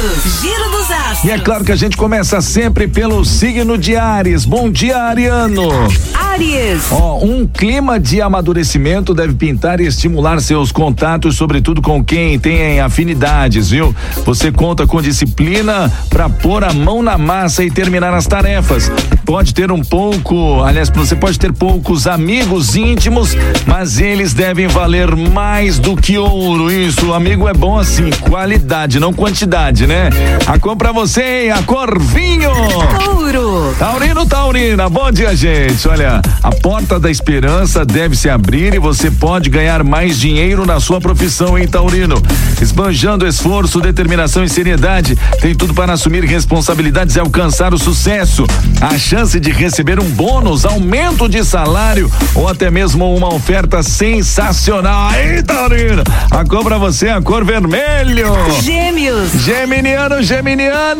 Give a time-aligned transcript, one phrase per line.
[0.00, 0.79] Giro astros.
[1.22, 4.46] E é claro que a gente começa sempre pelo signo de Ares.
[4.46, 5.68] Bom dia, Ariano.
[6.14, 6.90] Aries.
[6.90, 12.80] Ó, um clima de amadurecimento deve pintar e estimular seus contatos, sobretudo com quem tem
[12.80, 13.94] afinidades, viu?
[14.24, 18.90] Você conta com disciplina para pôr a mão na massa e terminar as tarefas.
[19.26, 25.14] Pode ter um pouco, aliás, você pode ter poucos amigos íntimos, mas eles devem valer
[25.14, 26.72] mais do que ouro.
[26.72, 30.08] Isso, amigo é bom assim, qualidade, não quantidade, né?
[30.46, 31.50] A cor pra você, hein?
[31.50, 32.50] A cor vinho.
[33.04, 33.74] Touro.
[33.78, 35.88] Taurino, Taurina, bom dia, gente.
[35.88, 40.78] Olha, a porta da esperança deve se abrir e você pode ganhar mais dinheiro na
[40.80, 42.20] sua profissão, hein, Taurino?
[42.60, 48.46] Esbanjando esforço, determinação e seriedade, tem tudo para assumir responsabilidades e alcançar o sucesso.
[48.80, 55.08] A chance de receber um bônus, aumento de salário ou até mesmo uma oferta sensacional.
[55.08, 58.26] Aí, Taurino, a cor pra você é a cor vermelho.
[58.62, 59.30] Gêmeos.
[59.32, 60.22] Geminiano,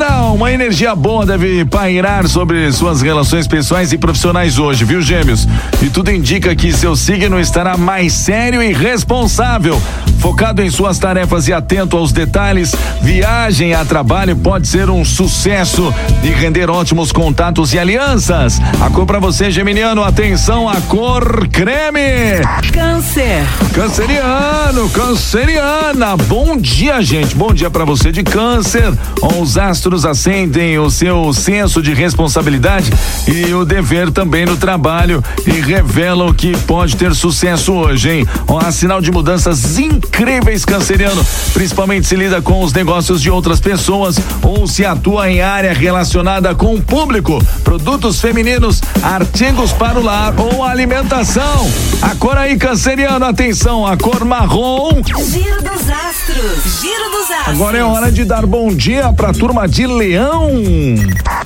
[0.00, 5.46] Geminiana, uma energia boa deve pairar sobre suas relações pessoais e profissionais hoje, viu, Gêmeos?
[5.82, 9.80] E tudo indica que seu signo estará mais sério e responsável.
[10.20, 15.92] Focado em suas tarefas e atento aos detalhes, viagem a trabalho pode ser um sucesso
[16.22, 18.60] e render ótimos contatos e alianças.
[18.80, 22.44] A cor pra você, Geminiano, atenção, a cor creme.
[22.72, 23.46] Câncer.
[23.74, 27.34] Canceriano, canceriana, bom dia, gente.
[27.34, 28.92] Bom dia para você de câncer.
[29.38, 32.92] Os astros acendem o seu senso de responsabilidade
[33.26, 38.26] e o dever também no trabalho e revelam que pode ter sucesso hoje, hein?
[38.46, 39.78] Ó, sinal de mudanças
[40.10, 41.24] incríveis, canceriano.
[41.54, 46.54] Principalmente se lida com os negócios de outras pessoas ou se atua em área relacionada
[46.54, 51.70] com o público, produtos femininos, artigos para o lar ou alimentação.
[52.02, 55.00] A cor aí, canceriano, atenção, a cor marrom.
[55.30, 56.80] Giro dos astros.
[56.80, 57.54] Giro dos astros.
[57.54, 60.50] Agora é hora de dar bom dia pra turma de Leão.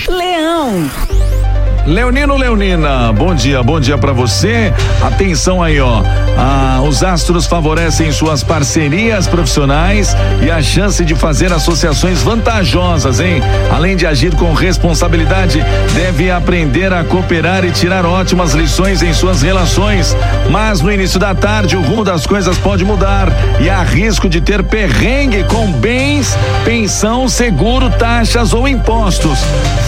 [0.08, 0.90] Leão.
[1.86, 4.72] Leonino Leonina, bom dia, bom dia pra você.
[5.02, 6.02] Atenção aí, ó.
[6.36, 13.42] Ah, os astros favorecem suas parcerias profissionais e a chance de fazer associações vantajosas, hein?
[13.70, 15.62] Além de agir com responsabilidade,
[15.94, 20.16] deve aprender a cooperar e tirar ótimas lições em suas relações.
[20.50, 23.28] Mas no início da tarde, o rumo das coisas pode mudar
[23.60, 29.38] e há risco de ter perrengue com bens, pensão, seguro, taxas ou impostos.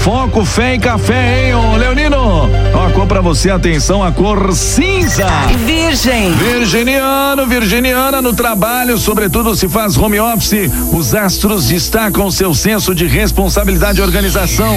[0.02, 2.50] Foco, fé e café, hein, ô Leonino?
[2.74, 5.24] Ó, a cor pra você, atenção, a cor cinza.
[5.64, 6.32] Virgem.
[6.32, 13.06] Virginiano, virginiana no trabalho, sobretudo se faz home office, os astros destacam seu senso de
[13.06, 14.76] responsabilidade e organização.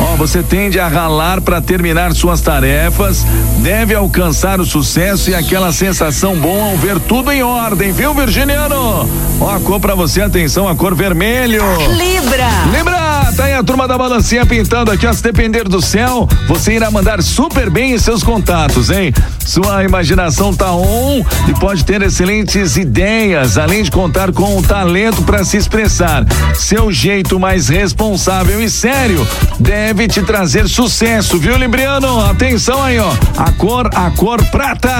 [0.00, 3.24] Ó, você tende a ralar para terminar suas tarefas,
[3.58, 9.08] deve alcançar o sucesso e aquela sensação boa ao ver tudo em ordem, viu, virginiano?
[9.40, 11.62] Ó, a cor pra você, atenção, a cor vermelho.
[11.96, 12.48] Libra.
[12.76, 12.99] Libra,
[13.40, 16.90] tá aí a turma da balancinha pintando aqui, ó, se depender do céu, você irá
[16.90, 19.14] mandar super bem em seus contatos, hein?
[19.46, 25.22] Sua imaginação tá on e pode ter excelentes ideias, além de contar com o talento
[25.22, 26.26] para se expressar.
[26.54, 29.26] Seu jeito mais responsável e sério
[29.58, 32.20] deve te trazer sucesso, viu, Libriano?
[32.26, 33.10] Atenção aí, ó.
[33.38, 34.94] A cor, a cor prata.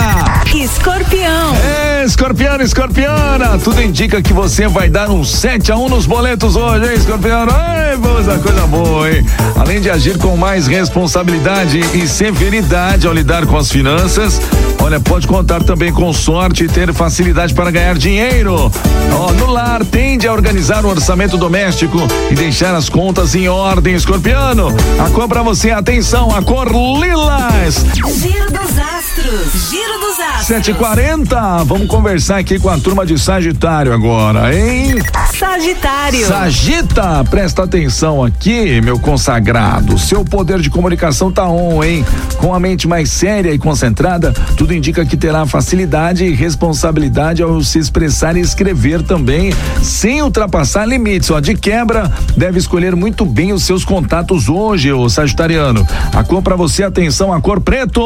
[0.54, 1.54] Escorpião.
[1.56, 6.56] É, escorpiano, escorpiana, tudo indica que você vai dar um 7 a 1 nos boletos
[6.56, 7.52] hoje, hein, escorpiano?
[7.54, 7.96] Ai,
[8.30, 9.24] vamos a coisa boa, hein?
[9.56, 14.40] Além de agir com mais responsabilidade e severidade ao lidar com as finanças,
[14.82, 18.70] olha, pode contar também com sorte e ter facilidade para ganhar dinheiro.
[19.12, 21.98] Ó, no lar, tende a organizar o orçamento doméstico
[22.30, 24.68] e deixar as contas em ordem, escorpiano.
[24.98, 27.84] A cor pra você, atenção, a cor lilás.
[27.94, 29.70] Giro dos astros.
[29.70, 30.46] Giro dos astros.
[30.46, 34.96] 740, vamos conversar aqui com a turma de Sagitário agora, hein?
[35.38, 36.26] Sagitário.
[36.26, 39.98] Sagita, presta atenção aqui, meu consagrado.
[39.98, 42.04] Seu poder de comunicação tá on, hein?
[42.38, 47.62] Com a mente mais séria e concentrada, tudo indica que terá facilidade e responsabilidade ao
[47.62, 51.30] se expressar e escrever também, sem ultrapassar limites.
[51.30, 55.86] Ó, de quebra, deve escolher muito bem os seus contatos hoje, ô Sagitariano.
[56.14, 58.00] A cor pra você, atenção, a cor preto.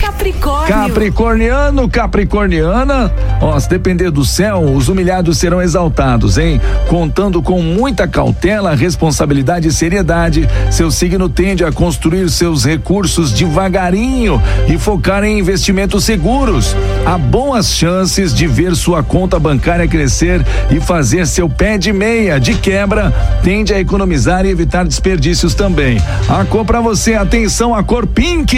[0.00, 0.68] Capricórnio.
[0.68, 6.60] Capricorniano, Capricorniana, ó, se depender do céu, os humilhados serão exaltados, hein?
[6.88, 14.40] Contando com muita cautela, responsabilidade e seriedade, seu signo tende a construir seus recursos devagarinho
[14.68, 16.76] e focar em investimentos Seguros.
[17.06, 22.38] Há boas chances de ver sua conta bancária crescer e fazer seu pé de meia.
[22.38, 23.10] De quebra,
[23.42, 25.98] tende a economizar e evitar desperdícios também.
[26.28, 28.54] A cor para você, atenção, a cor pink.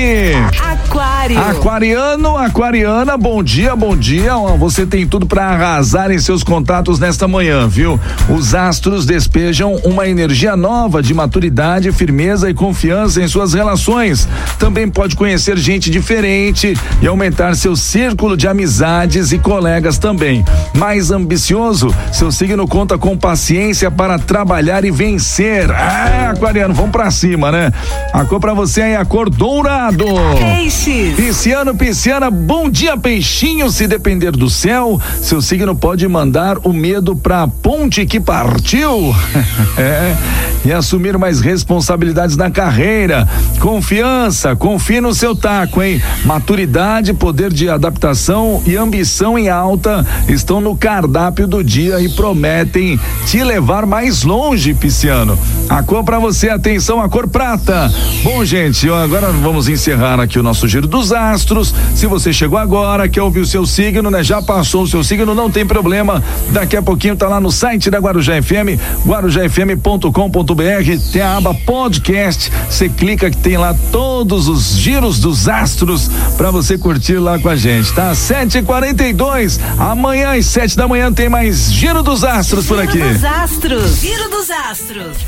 [0.61, 1.39] Aquário.
[1.39, 4.35] Aquariano, aquariana, bom dia, bom dia.
[4.59, 8.01] Você tem tudo para arrasar em seus contatos nesta manhã, viu?
[8.29, 14.29] Os astros despejam uma energia nova de maturidade, firmeza e confiança em suas relações.
[14.59, 20.45] Também pode conhecer gente diferente e aumentar seu círculo de amizades e colegas também.
[20.75, 25.71] Mais ambicioso, seu signo conta com paciência para trabalhar e vencer.
[25.71, 27.73] É, aquariano, vamos para cima, né?
[28.13, 30.05] A cor para você é a cor dourado.
[30.39, 31.15] Peixes.
[31.15, 33.71] Pisciano, pisciana, bom dia, peixinho.
[33.71, 39.15] Se depender do céu, seu signo pode mandar o medo pra ponte que partiu.
[39.77, 40.17] é.
[40.65, 43.29] E assumir mais responsabilidades na carreira.
[43.61, 46.03] Confiança, confie no seu taco, hein?
[46.25, 53.01] Maturidade, poder de adaptação e ambição em alta estão no cardápio do dia e prometem
[53.27, 55.37] te levar mais longe, pisciano.
[55.69, 57.93] A cor para você, atenção, a cor prata.
[58.23, 61.75] Bom, gente, agora vamos encerrar aqui o nosso giro dos astros.
[61.97, 64.23] Se você chegou agora, quer ouvir o seu signo, né?
[64.23, 66.23] Já passou o seu signo, não tem problema.
[66.53, 72.53] Daqui a pouquinho tá lá no site da Guarujá FM, guarujafm.com.br, tem a aba podcast.
[72.71, 73.75] Você clica que tem lá
[74.17, 76.09] todos os giros dos astros
[76.39, 78.13] para você curtir lá com a gente, tá?
[78.13, 79.61] 7h42.
[79.79, 82.97] Amanhã às sete da manhã tem mais Giro dos Astros por aqui.
[82.97, 84.01] Giro dos Astros.
[84.01, 85.19] Giro dos Astros.